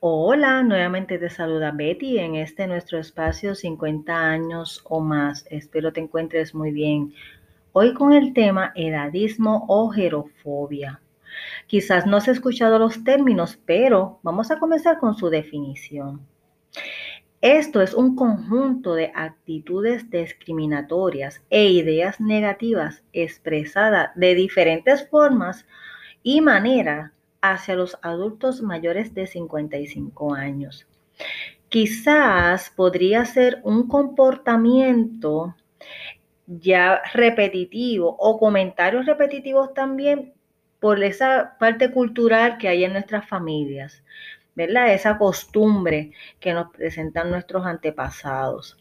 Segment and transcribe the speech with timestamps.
[0.00, 5.44] Hola, nuevamente te saluda Betty en este nuestro espacio 50 años o más.
[5.50, 7.12] Espero te encuentres muy bien.
[7.72, 11.00] Hoy con el tema edadismo o gerofobia.
[11.66, 16.20] Quizás no has escuchado los términos, pero vamos a comenzar con su definición.
[17.40, 25.66] Esto es un conjunto de actitudes discriminatorias e ideas negativas expresadas de diferentes formas
[26.22, 27.10] y maneras
[27.40, 30.86] hacia los adultos mayores de 55 años.
[31.68, 35.54] Quizás podría ser un comportamiento
[36.46, 40.32] ya repetitivo o comentarios repetitivos también
[40.80, 44.02] por esa parte cultural que hay en nuestras familias.
[44.58, 44.92] ¿verdad?
[44.92, 46.10] Esa costumbre
[46.40, 48.76] que nos presentan nuestros antepasados.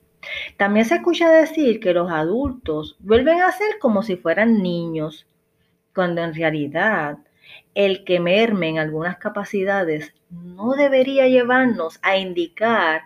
[0.57, 5.27] También se escucha decir que los adultos vuelven a ser como si fueran niños,
[5.93, 7.19] cuando en realidad
[7.75, 13.01] el que mermen algunas capacidades no debería llevarnos a indicar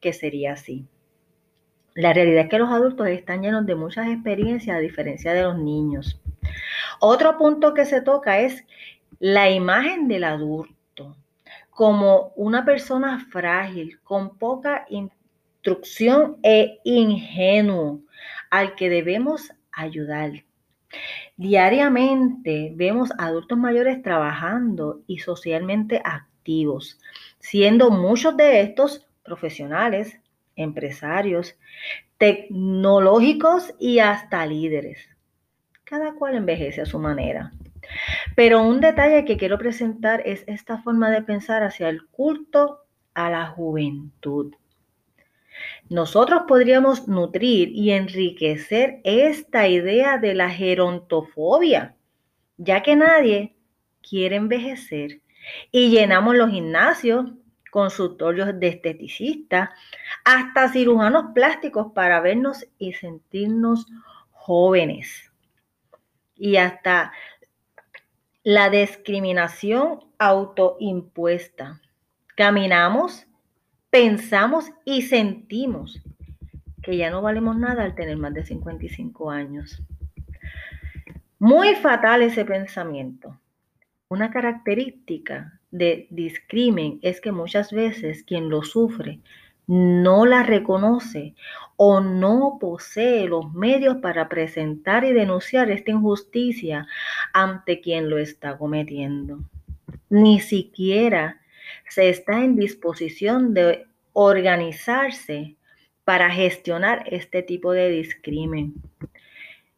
[0.00, 0.86] que sería así.
[1.94, 5.58] La realidad es que los adultos están llenos de muchas experiencias a diferencia de los
[5.58, 6.20] niños.
[7.00, 8.64] Otro punto que se toca es
[9.18, 11.16] la imagen del adulto
[11.78, 18.00] como una persona frágil, con poca instrucción e ingenuo,
[18.50, 20.44] al que debemos ayudar.
[21.38, 26.98] Diariamente vemos adultos mayores trabajando y socialmente activos,
[27.38, 30.18] siendo muchos de estos profesionales,
[30.56, 31.56] empresarios,
[32.18, 34.98] tecnológicos y hasta líderes.
[35.84, 37.52] Cada cual envejece a su manera.
[38.34, 42.80] Pero un detalle que quiero presentar es esta forma de pensar hacia el culto
[43.14, 44.54] a la juventud.
[45.88, 51.96] Nosotros podríamos nutrir y enriquecer esta idea de la gerontofobia,
[52.56, 53.56] ya que nadie
[54.02, 55.20] quiere envejecer
[55.70, 57.30] y llenamos los gimnasios,
[57.70, 59.70] consultorios de esteticistas,
[60.24, 63.86] hasta cirujanos plásticos para vernos y sentirnos
[64.30, 65.30] jóvenes.
[66.34, 67.12] Y hasta
[68.42, 71.80] la discriminación autoimpuesta.
[72.36, 73.26] Caminamos,
[73.90, 76.00] pensamos y sentimos
[76.82, 79.82] que ya no valemos nada al tener más de 55 años.
[81.38, 83.38] Muy fatal ese pensamiento.
[84.08, 89.20] Una característica de discrimen es que muchas veces quien lo sufre
[89.66, 91.34] no la reconoce
[91.76, 96.86] o no posee los medios para presentar y denunciar esta injusticia
[97.34, 99.40] ante quien lo está cometiendo.
[100.08, 101.38] Ni siquiera
[101.88, 105.56] se está en disposición de organizarse
[106.04, 108.74] para gestionar este tipo de discrimen.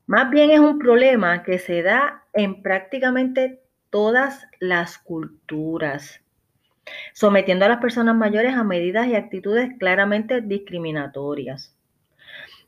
[0.07, 6.21] Más bien es un problema que se da en prácticamente todas las culturas
[7.13, 11.75] sometiendo a las personas mayores a medidas y actitudes claramente discriminatorias.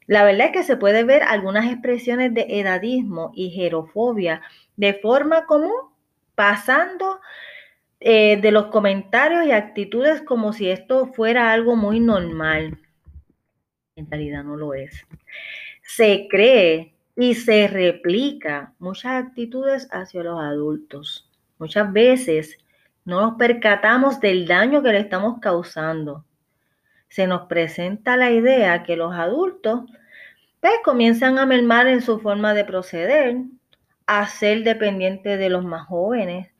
[0.07, 4.43] La verdad es que se puede ver algunas expresiones de edadismo y gerofobia
[4.77, 5.73] de forma común,
[6.35, 7.21] pasando
[8.05, 12.79] eh, de los comentarios y actitudes como si esto fuera algo muy normal.
[13.95, 15.07] En realidad no lo es.
[15.83, 21.31] Se cree y se replica muchas actitudes hacia los adultos.
[21.59, 22.59] Muchas veces
[23.05, 26.25] no nos percatamos del daño que le estamos causando.
[27.09, 29.83] Se nos presenta la idea que los adultos
[30.61, 33.37] pues, comienzan a mermar en su forma de proceder,
[34.07, 36.52] a ser dependientes de los más jóvenes,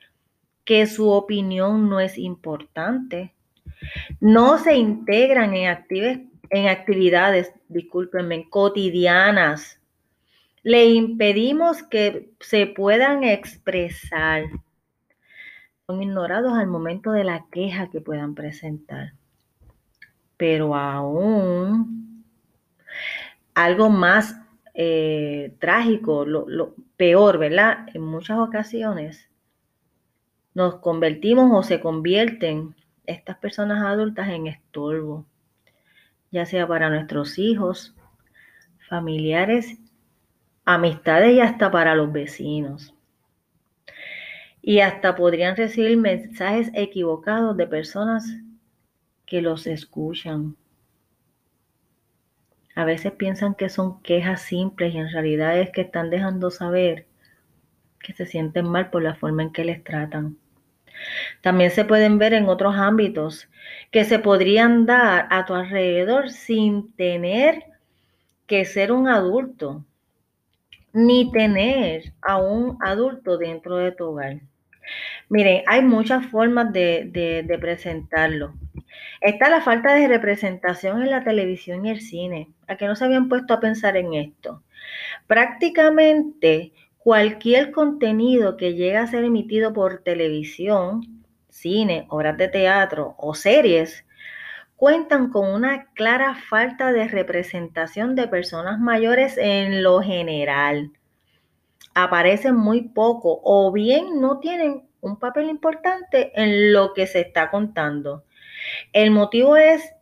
[0.65, 3.35] que su opinión no es importante,
[4.21, 9.81] no se integran en, en actividades, discúlpenme, cotidianas.
[10.63, 14.45] Le impedimos que se puedan expresar
[15.87, 19.15] son ignorados al momento de la queja que puedan presentar.
[20.37, 22.25] Pero aún
[23.55, 24.37] algo más
[24.75, 27.87] eh, trágico, lo, peor, ¿verdad?
[27.95, 29.29] En muchas ocasiones
[30.55, 32.75] nos convertimos o se convierten
[33.07, 35.27] estas personas adultas en estorbo,
[36.31, 37.95] ya sea para nuestros hijos,
[38.89, 39.79] familiares,
[40.65, 42.95] amistades y hasta para los vecinos
[44.63, 48.25] y hasta podrían recibir mensajes equivocados de personas
[49.27, 50.57] que los escuchan.
[52.77, 57.07] A veces piensan que son quejas simples y en realidad es que están dejando saber
[57.99, 60.39] que se sienten mal por la forma en que les tratan.
[61.41, 63.49] También se pueden ver en otros ámbitos
[63.91, 67.65] que se podrían dar a tu alrededor sin tener
[68.47, 69.85] que ser un adulto,
[70.93, 74.41] ni tener a un adulto dentro de tu hogar.
[75.29, 77.09] Miren, hay muchas formas de,
[77.47, 78.55] de, presentarlo.
[79.21, 82.49] Está la falta de representación en la televisión y el cine.
[82.67, 84.63] ¿A que no se habían puesto a pensar en esto?
[85.27, 86.73] Prácticamente
[87.03, 94.07] cualquier contenido que llegue a ser emitido por televisión, cine, obras de teatro o series
[94.77, 100.93] cuentan con una clara falta de representación de personas mayores en lo general.
[101.95, 107.51] Aparecen muy poco o bien no tienen un papel importante en lo que se está
[107.51, 108.25] contando.
[108.93, 109.93] El motivo es,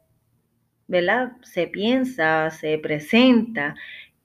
[0.87, 1.33] ¿verdad?
[1.43, 3.75] Se piensa, se presenta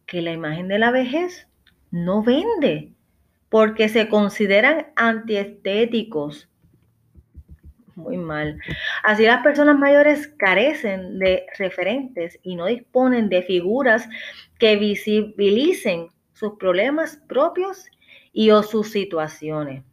[0.05, 1.47] que la imagen de la vejez
[1.95, 2.91] no vende
[3.47, 6.49] porque se consideran antiestéticos.
[7.95, 8.59] Muy mal.
[9.03, 14.09] Así las personas mayores carecen de referentes y no disponen de figuras
[14.59, 17.85] que visibilicen sus problemas propios
[18.33, 19.85] y o sus situaciones.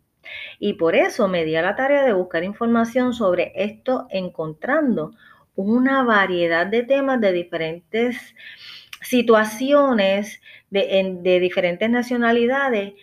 [0.58, 5.12] Y por eso me di a la tarea de buscar información sobre esto, encontrando
[5.54, 8.34] una variedad de temas de diferentes
[9.02, 10.40] situaciones,
[10.70, 12.94] de, diferentes nacionalidades,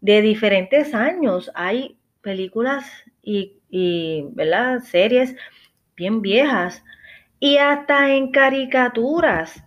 [0.00, 1.50] de diferentes años.
[1.54, 2.90] Hay películas
[3.22, 4.26] y, y
[4.84, 5.34] series
[5.96, 6.82] bien viejas
[7.40, 9.62] y hasta en caricaturas.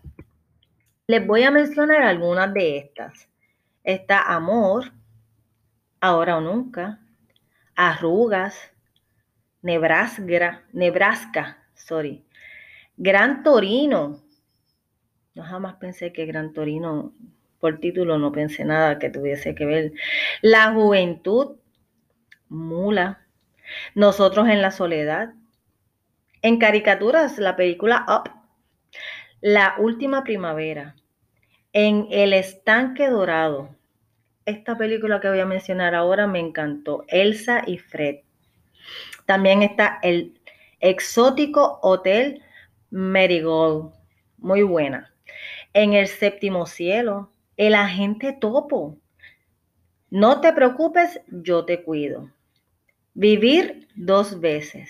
[1.07, 3.27] Les voy a mencionar algunas de estas.
[3.83, 4.93] Está Amor,
[6.01, 6.99] Ahora o Nunca,
[7.75, 8.55] Arrugas,
[9.61, 12.23] Nebraska, Nebraska, sorry,
[12.95, 14.21] Gran Torino.
[15.35, 17.13] No jamás pensé que Gran Torino,
[17.59, 19.93] por título, no pensé nada que tuviese que ver.
[20.41, 21.57] La Juventud,
[22.49, 23.25] Mula,
[23.95, 25.33] Nosotros en la Soledad.
[26.41, 28.31] En caricaturas, la película Up,
[29.41, 30.95] La Última Primavera.
[31.73, 33.75] En El Estanque Dorado,
[34.45, 38.21] esta película que voy a mencionar ahora me encantó, Elsa y Fred.
[39.27, 40.39] También está el
[40.79, 42.41] exótico Hotel
[42.89, 43.93] Marigold,
[44.39, 45.13] muy buena.
[45.73, 48.97] En el séptimo cielo, el agente topo.
[50.09, 52.31] No te preocupes, yo te cuido.
[53.13, 54.89] Vivir dos veces.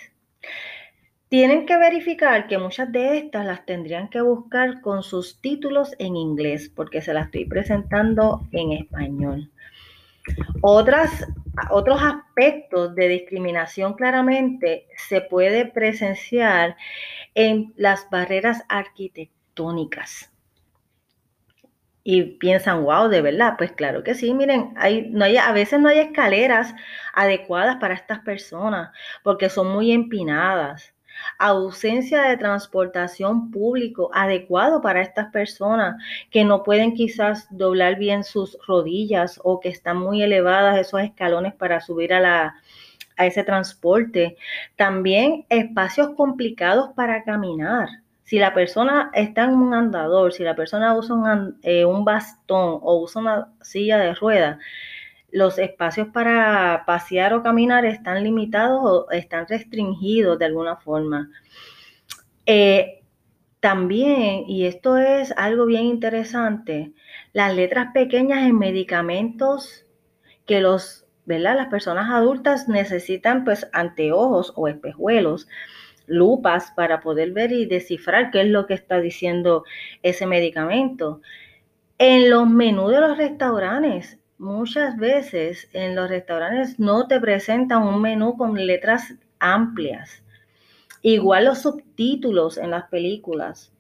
[1.27, 6.15] Tienen que verificar que muchas de estas las tendrían que buscar con sus títulos en
[6.15, 9.51] inglés porque se las estoy presentando en español.
[10.61, 16.77] Otros aspectos de discriminación claramente se puede presenciar
[17.35, 20.31] en las barreras arquitectónicas.
[22.03, 25.79] Y piensan, wow, de verdad, pues claro que sí, miren, hay, no hay, a veces
[25.79, 26.73] no hay escaleras
[27.13, 28.91] adecuadas para estas personas
[29.23, 30.93] porque son muy empinadas
[31.37, 36.01] ausencia de transportación público adecuado para estas personas
[36.31, 41.53] que no pueden quizás doblar bien sus rodillas o que están muy elevadas esos escalones
[41.53, 42.55] para subir a la
[43.17, 44.37] a ese transporte.
[44.77, 47.89] También espacios complicados para caminar.
[48.29, 52.77] Si la persona está en un andador, si la persona usa un, eh, un bastón
[52.83, 54.59] o usa una silla de ruedas,
[55.31, 61.31] los espacios para pasear o caminar están limitados o están restringidos de alguna forma.
[62.45, 63.01] Eh,
[63.61, 66.93] también, y esto es algo bien interesante,
[67.33, 69.87] las letras pequeñas en medicamentos
[70.45, 71.55] que los, ¿verdad?
[71.55, 75.47] Las personas adultas necesitan pues anteojos o espejuelos,
[76.09, 79.63] lupas para poder ver y descifrar qué es lo que está diciendo
[80.03, 81.21] ese medicamento.
[81.97, 88.01] En los menús de los restaurantes Muchas veces en los restaurantes no te presentan un
[88.01, 90.23] menú con letras amplias.
[91.01, 93.73] Igual los subtítulos en las películas.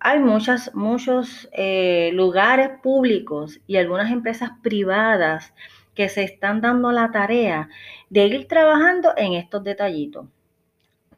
[0.00, 5.54] Hay muchas, muchos eh, lugares públicos y algunas empresas privadas
[5.94, 7.68] que se están dando la tarea
[8.10, 10.26] de ir trabajando en estos detallitos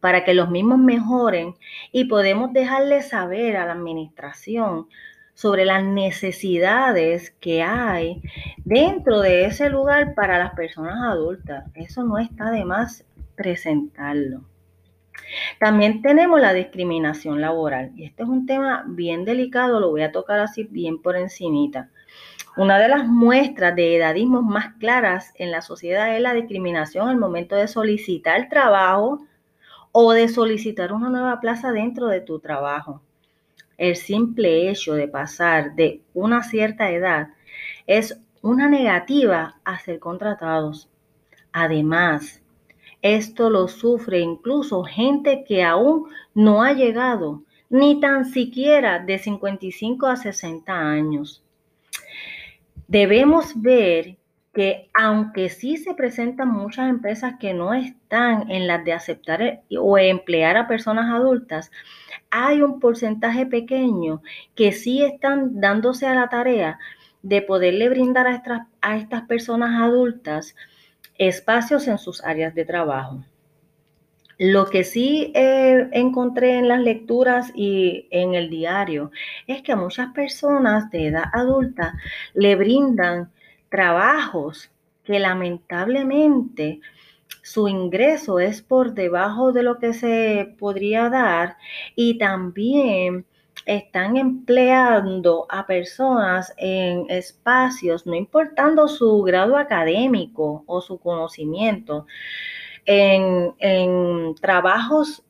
[0.01, 1.55] para que los mismos mejoren
[1.93, 4.87] y podemos dejarles saber a la administración
[5.35, 8.23] sobre las necesidades que hay
[8.65, 11.65] dentro de ese lugar para las personas adultas.
[11.75, 13.05] Eso no está de más
[13.37, 14.43] presentarlo.
[15.61, 20.13] También tenemos la discriminación laboral y este es un tema bien delicado, lo voy a
[20.13, 21.91] tocar así bien por encimita.
[22.57, 27.17] Una de las muestras de edadismo más claras en la sociedad es la discriminación al
[27.17, 29.21] momento de solicitar trabajo
[29.93, 33.03] o de solicitar una nueva plaza dentro de tu trabajo
[33.79, 37.29] el simple hecho de pasar de una cierta edad
[37.87, 40.91] es una negativa a ser contratados.
[41.53, 42.43] Además,
[43.01, 50.07] esto lo sufre incluso gente que aún no ha llegado ni tan siquiera de 55
[50.07, 51.43] a 60 años.
[52.89, 54.18] Debemos ver
[54.59, 59.99] que aunque sí se presentan muchas empresas que no están en las de aceptar o
[59.99, 61.71] emplear a personas adultas,
[62.29, 64.21] hay un porcentaje pequeño
[64.57, 66.81] que sí están dándose a la tarea
[67.23, 70.57] de poderle brindar a a estas personas adultas
[71.19, 73.23] espacios en sus áreas de trabajo.
[74.39, 79.13] Lo que sí eh, encontré en las lecturas y en el diario
[79.47, 81.95] es que a muchas personas de edad adulta
[82.35, 83.31] le brindan
[83.69, 84.71] trabajos
[85.05, 86.81] que lamentablemente
[87.43, 91.57] su ingreso es por debajo de lo que se podría dar
[91.95, 93.25] y también
[93.67, 102.07] están empleando a personas en espacios, no importando su grado académico o su conocimiento,
[102.87, 105.23] en, trabajos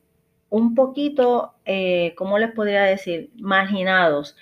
[0.51, 3.31] un poquito, eh, ¿cómo les podría decir?
[3.37, 4.37] Marginados.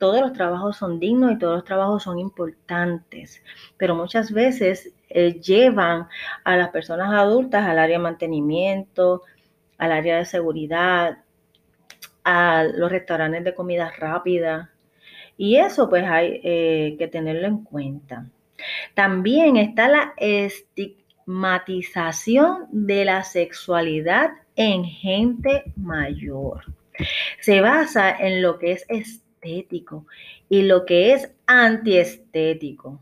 [0.00, 3.42] Todos los trabajos son dignos y todos los trabajos son importantes,
[3.76, 6.08] pero muchas veces eh, llevan
[6.42, 9.22] a las personas adultas al área de mantenimiento,
[9.78, 11.18] al área de seguridad,
[12.24, 14.72] a los restaurantes de comida rápida.
[15.36, 18.26] Y eso pues hay eh, que tenerlo en cuenta.
[18.94, 26.64] También está la estigma matización de la sexualidad en gente mayor.
[27.40, 28.84] Se basa en lo que es
[29.40, 30.06] estético
[30.48, 33.00] y lo que es antiestético.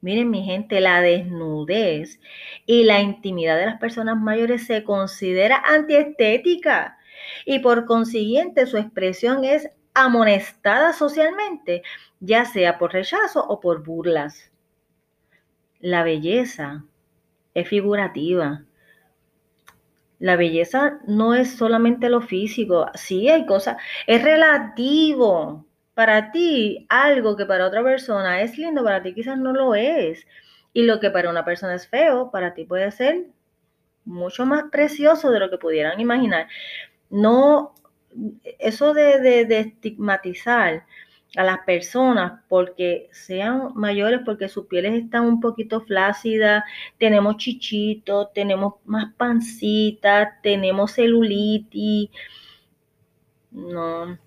[0.00, 2.20] Miren mi gente, la desnudez
[2.66, 6.98] y la intimidad de las personas mayores se considera antiestética
[7.46, 11.82] y por consiguiente su expresión es amonestada socialmente,
[12.20, 14.50] ya sea por rechazo o por burlas.
[15.80, 16.84] La belleza
[17.54, 18.64] es figurativa.
[20.24, 23.76] La belleza no es solamente lo físico, sí hay cosas,
[24.06, 25.66] es relativo.
[25.92, 30.26] Para ti, algo que para otra persona es lindo, para ti quizás no lo es.
[30.72, 33.26] Y lo que para una persona es feo, para ti puede ser
[34.06, 36.48] mucho más precioso de lo que pudieran imaginar.
[37.10, 37.74] No,
[38.58, 40.86] eso de, estigmatizar
[41.36, 46.64] a las personas porque sean mayores, porque sus pieles están un poquito flácidas,
[46.98, 52.10] tenemos chichitos, tenemos más pancitas, tenemos celulitis.
[53.50, 54.18] No.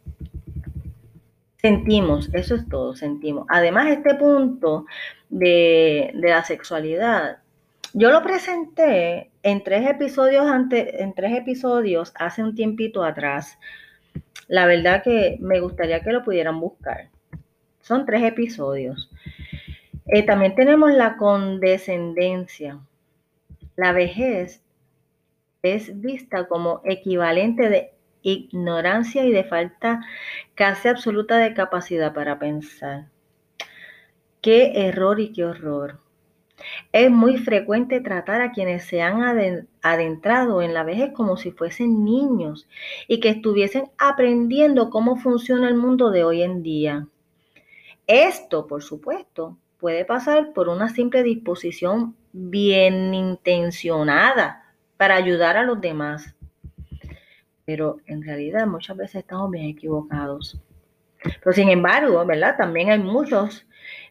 [1.58, 3.46] Sentimos, eso es todo, sentimos.
[3.50, 4.86] Además, este punto
[5.30, 7.40] de, la sexualidad,
[7.94, 13.58] yo lo presenté en tres episodios antes, en tres episodios hace un tiempito atrás
[14.48, 17.10] la verdad que me gustaría que lo pudieran buscar.
[17.82, 19.12] Son tres episodios.
[20.06, 22.80] Eh, también tenemos la condescendencia.
[23.76, 24.62] La vejez
[25.62, 30.02] es vista como equivalente de ignorancia y de falta
[30.56, 33.08] casi absoluta de capacidad para pensar.
[34.42, 36.00] Qué error y qué horror.
[36.92, 39.22] Es muy frecuente tratar a quienes se han
[39.82, 42.68] adentrado en la vejez como si fuesen niños
[43.08, 47.08] y que estuviesen aprendiendo cómo funciona el mundo de hoy en día.
[48.08, 54.64] Esto, por supuesto, puede pasar por una simple disposición bien intencionada
[54.98, 56.36] para ayudar a los demás.
[57.66, 60.60] Pero en realidad muchas veces estamos bien equivocados.
[61.22, 62.56] Pero sin embargo, ¿verdad?
[62.58, 63.66] También hay muchos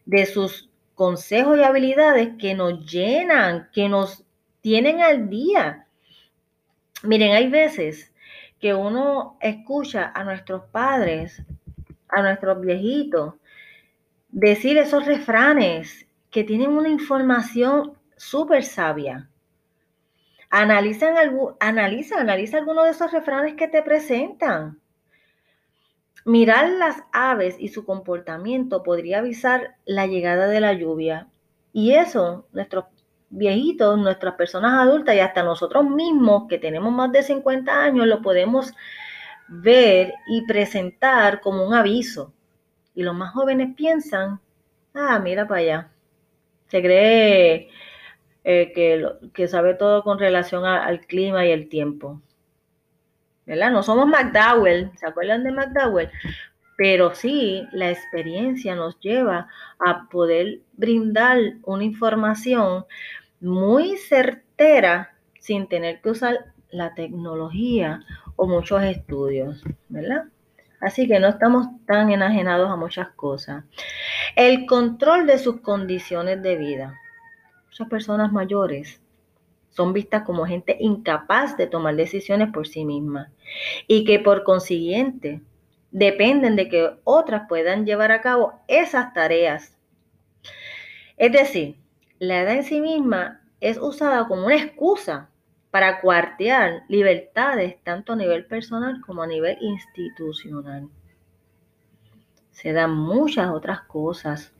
[0.05, 4.25] de sus consejos y habilidades que nos llenan, que nos
[4.62, 5.87] tienen al día.
[7.05, 8.12] Miren, hay veces
[8.59, 11.43] que uno escucha a nuestros padres,
[12.09, 13.35] a nuestros viejitos,
[14.31, 19.29] decir esos refranes que tienen una información súper sabia.
[20.49, 21.15] Analizan,
[21.61, 24.81] analiza, analiza alguno de esos refranes que te presentan.
[26.26, 31.28] Mirar las aves y su comportamiento podría avisar la llegada de la lluvia.
[31.73, 32.87] Y eso, nuestros
[33.30, 38.23] viejitos, nuestras personas adultas y hasta nosotros mismos que tenemos más de 50 años, lo
[38.23, 38.75] podemos
[39.47, 42.35] ver y presentar como un aviso.
[42.92, 44.40] Y los más jóvenes piensan,
[44.95, 45.90] ah, mira para allá.
[46.66, 47.68] Se cree
[48.42, 52.21] eh, que, que, sabe todo con relación al clima y el tiempo.
[53.47, 53.71] ¿Verdad?
[53.71, 56.11] No somos McDowell, ¿se acuerdan de McDowell?
[56.76, 59.49] Pero sí, la experiencia nos lleva
[59.79, 62.85] a poder brindar una información
[63.41, 68.03] muy certera sin tener que usar la tecnología
[68.35, 70.25] o muchos estudios, ¿verdad?
[70.81, 73.65] Así que no estamos tan enajenados a muchas cosas.
[74.35, 77.00] El control de sus condiciones de vida.
[77.69, 79.00] Muchas personas mayores
[79.76, 83.28] son vistas como gente incapaz de tomar decisiones por sí mismas
[83.87, 85.42] y que por consiguiente
[85.90, 89.76] dependen de que otras puedan llevar a cabo esas tareas.
[91.18, 91.76] Es decir,
[92.18, 95.28] la edad en sí misma es usada como una excusa
[95.71, 100.88] para cuartear libertades tanto a nivel personal como a nivel institucional.
[102.50, 104.54] Se dan muchas otras cosas.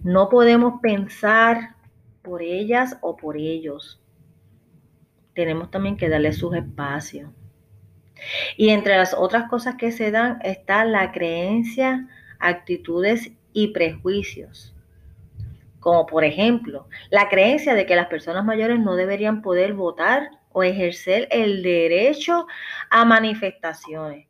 [0.00, 1.76] No podemos pensar
[2.28, 3.98] por ellas o por ellos.
[5.32, 7.30] Tenemos también que darle sus espacios.
[8.58, 12.06] Y entre las otras cosas que se dan está la creencia,
[12.38, 14.74] actitudes y prejuicios.
[15.80, 20.62] Como por ejemplo, la creencia de que las personas mayores no deberían poder votar o
[20.62, 22.46] ejercer el derecho
[22.90, 24.26] a manifestaciones,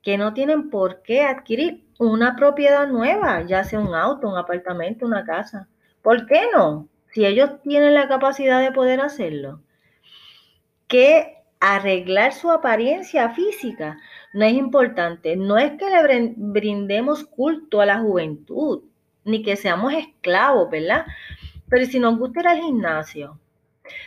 [0.00, 5.06] que no tienen por qué adquirir una propiedad nueva, ya sea un auto, un apartamento,
[5.06, 5.68] una casa.
[6.02, 6.88] ¿Por qué no?
[7.12, 9.60] Si ellos tienen la capacidad de poder hacerlo.
[10.88, 13.98] Que arreglar su apariencia física
[14.32, 15.36] no es importante.
[15.36, 18.82] No es que le brindemos culto a la juventud,
[19.24, 21.06] ni que seamos esclavos, ¿verdad?
[21.68, 23.38] Pero si nos gusta ir al gimnasio,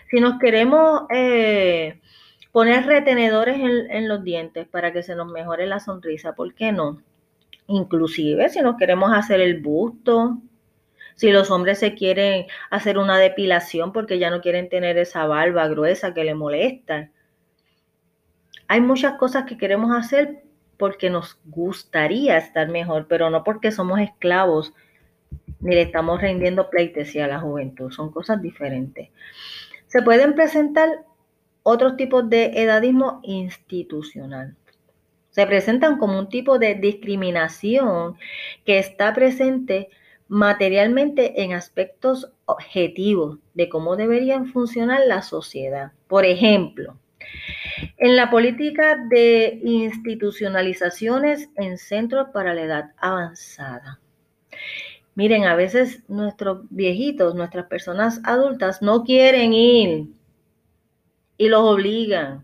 [0.09, 1.99] si nos queremos eh,
[2.51, 7.01] poner retenedores en, los dientes para que se nos mejore la sonrisa, ¿por qué no?
[7.67, 10.37] Inclusive si nos queremos hacer el busto,
[11.15, 15.67] si los hombres se quieren hacer una depilación porque ya no quieren tener esa barba
[15.67, 17.09] gruesa que le molesta.
[18.67, 20.43] Hay muchas cosas que queremos hacer
[20.77, 24.73] porque nos gustaría estar mejor, pero no porque somos esclavos
[25.61, 27.91] ni le estamos rindiendo pleitesía a la juventud.
[27.91, 29.09] Son cosas diferentes.
[29.87, 31.05] Se pueden presentar
[31.63, 34.55] otros tipos de edadismo institucional.
[35.29, 38.17] Se presentan como un tipo de discriminación
[38.65, 39.89] que está presente
[40.27, 45.91] materialmente en aspectos objetivos de cómo deberían funcionar la sociedad.
[46.07, 46.97] Por ejemplo,
[47.97, 53.99] en la política de institucionalizaciones en centros para la edad avanzada.
[55.15, 60.07] Miren, a veces nuestros viejitos, nuestras personas adultas no quieren ir
[61.37, 62.43] y los obligan.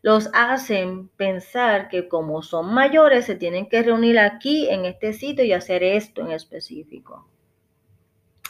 [0.00, 5.44] Los hacen pensar que como son mayores se tienen que reunir aquí en este sitio
[5.44, 7.26] y hacer esto en específico.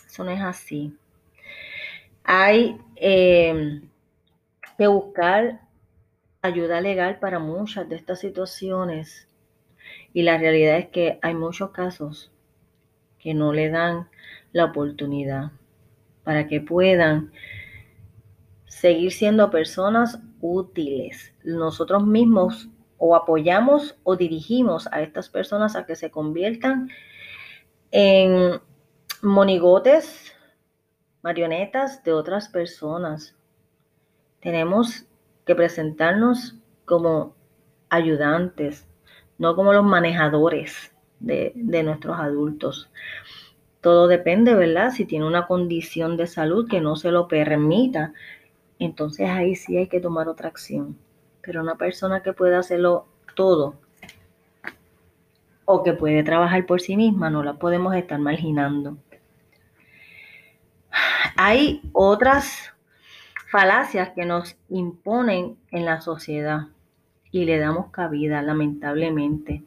[0.06, 0.96] Eso no es así.
[2.24, 3.80] Hay eh,
[4.76, 5.62] que buscar
[6.42, 9.28] ayuda legal para muchas de estas situaciones
[10.12, 12.30] y la realidad es que hay muchos casos
[13.18, 14.08] que no le dan
[14.52, 15.52] la oportunidad
[16.24, 17.32] para que puedan
[18.66, 21.34] seguir siendo personas útiles.
[21.44, 26.90] Nosotros mismos o apoyamos o dirigimos a estas personas a que se conviertan
[27.90, 28.60] en
[29.22, 30.32] monigotes,
[31.22, 33.36] marionetas de otras personas.
[34.40, 35.06] Tenemos
[35.46, 37.34] que presentarnos como
[37.88, 38.86] ayudantes,
[39.38, 42.90] no como los manejadores de, nuestros adultos.
[43.80, 44.90] Todo depende, ¿verdad?
[44.90, 48.12] Si tiene una condición de salud que no se lo permita,
[48.78, 50.98] entonces ahí sí hay que tomar otra acción.
[51.42, 53.76] Pero una persona que puede hacerlo todo
[55.64, 58.96] o que puede trabajar por sí misma, no la podemos estar marginando.
[61.36, 62.72] Hay otras
[63.50, 66.68] falacias que nos imponen en la sociedad
[67.30, 69.64] y le damos cabida, lamentablemente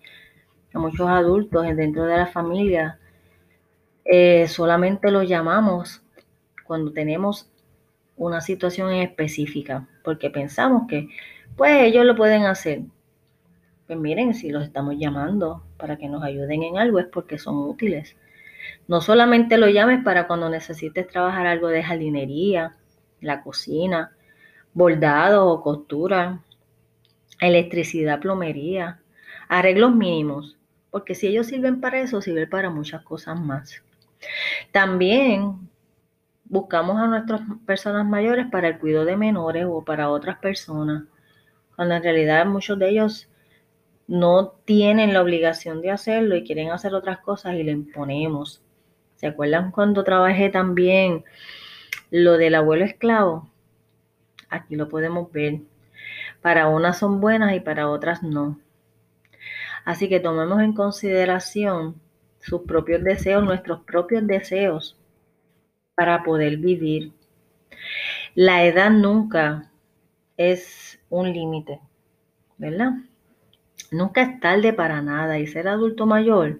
[0.73, 2.99] a muchos adultos dentro de la familia,
[4.05, 6.01] eh, solamente lo llamamos
[6.65, 7.50] cuando tenemos
[8.25, 11.09] una situación específica, porque pensamos que
[11.55, 12.81] pues ellos lo pueden hacer.
[13.87, 17.57] Pues miren, si los estamos llamando para que nos ayuden en algo es porque son
[17.57, 18.15] útiles.
[18.87, 22.77] No solamente lo llames para cuando necesites trabajar algo de jardinería,
[23.19, 24.15] la cocina,
[24.73, 26.41] bordado o costura,
[27.39, 29.01] electricidad, plomería,
[29.49, 30.57] arreglos mínimos
[30.91, 33.81] porque si ellos sirven para eso, sirven para muchas cosas más.
[34.71, 35.69] También
[36.51, 41.03] buscamos a nuestras personas mayores para el cuidado de menores o para otras personas,
[41.77, 43.29] cuando en realidad muchos de ellos
[44.05, 48.61] no tienen la obligación de hacerlo y quieren hacer otras cosas y le imponemos.
[49.15, 51.23] ¿Se acuerdan cuando trabajé también
[52.09, 53.49] lo del abuelo esclavo?
[54.49, 55.61] Aquí lo podemos ver.
[56.41, 58.59] Para unas son buenas y para otras no.
[59.85, 61.95] Así que tomemos en consideración
[62.41, 64.97] sus propios deseos, nuestros propios deseos
[65.95, 67.11] para poder vivir.
[68.35, 69.71] La edad nunca
[70.37, 71.79] es un límite,
[72.57, 72.91] ¿verdad?
[73.91, 76.59] Nunca es tarde para nada y ser adulto mayor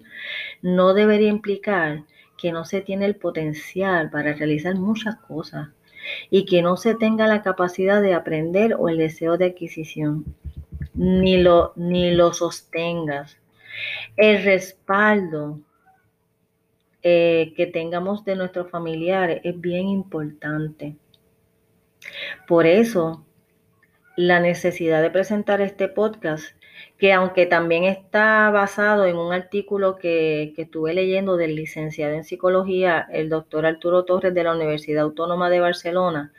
[0.62, 2.04] no debería implicar
[2.38, 5.68] que no se tiene el potencial para realizar muchas cosas
[6.30, 10.24] y que no se tenga la capacidad de aprender o el deseo de adquisición
[10.94, 13.38] ni lo, ni lo sostengas.
[14.16, 15.60] El respaldo
[17.02, 20.96] eh, que tengamos de nuestros familiares es bien importante.
[22.46, 23.24] Por eso,
[24.16, 26.44] la necesidad de presentar este podcast,
[26.98, 33.06] que aunque también está basado en un artículo que, estuve leyendo del licenciado en psicología,
[33.12, 36.32] el doctor Arturo Torres de la Universidad Autónoma de Barcelona,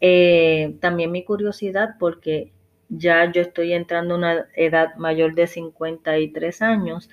[0.00, 2.52] eh, también mi curiosidad porque
[2.88, 7.08] ya yo estoy entrando a una edad mayor de 53 años,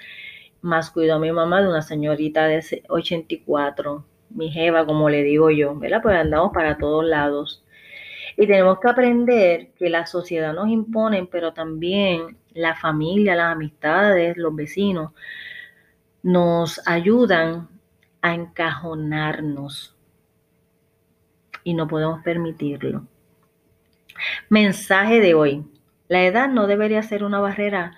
[0.62, 5.50] más cuido a mi mamá de una señorita de 84, mi jeva, como le digo
[5.50, 6.02] yo, ¿verdad?
[6.02, 7.64] Pues andamos para todos lados.
[8.38, 14.38] Y tenemos que aprender que la sociedad nos impone, pero también la familia, las amistades,
[14.38, 15.12] los vecinos,
[16.24, 17.68] nos ayudan
[18.22, 19.96] a encajonarnos.
[21.64, 23.06] Y no podemos permitirlo.
[24.50, 25.66] Mensaje de hoy.
[26.08, 27.96] La edad no debería ser una barrera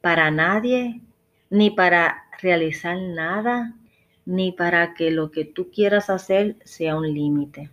[0.00, 1.00] para nadie,
[1.50, 3.74] ni para realizar nada,
[4.24, 7.70] ni para que lo que tú quieras hacer sea un límite.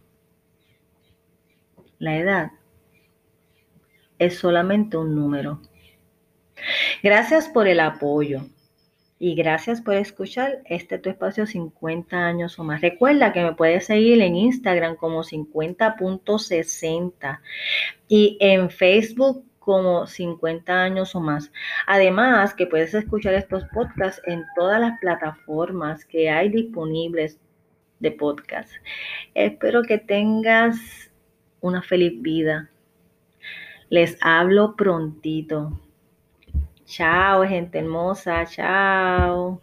[2.00, 2.52] La edad
[4.20, 5.62] es solamente un número.
[7.02, 8.42] Gracias por el apoyo
[9.20, 12.82] y gracias por escuchar este tu espacio 50 años o más.
[12.82, 17.40] Recuerda que me puedes seguir en Instagram como 50.60
[18.08, 21.52] y en Facebook como 50 años o más.
[21.88, 27.40] Además que puedes escuchar estos podcasts en todas las plataformas que hay disponibles
[28.00, 28.72] de podcast.
[29.34, 30.78] Espero que tengas
[31.62, 32.70] una feliz vida.
[33.90, 35.80] Les hablo prontito.
[36.86, 38.46] Chao, gente hermosa.
[38.46, 39.63] Chao.